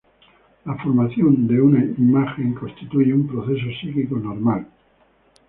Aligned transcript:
La 0.65 0.73
formación 0.77 1.45
de 1.47 1.61
una 1.61 1.85
imago 1.85 2.59
constituye 2.59 3.13
un 3.13 3.27
proceso 3.27 3.67
psíquico 3.79 4.15
normal. 4.17 4.65